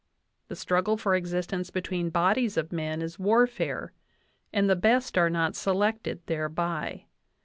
[0.47, 3.93] The struggle for existence between bodies of men is warfare,
[4.51, 7.05] and the best are not selected thereby.